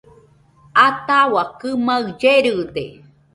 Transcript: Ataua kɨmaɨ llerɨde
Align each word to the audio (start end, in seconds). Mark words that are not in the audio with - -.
Ataua 0.87 1.43
kɨmaɨ 1.59 1.99
llerɨde 2.19 2.85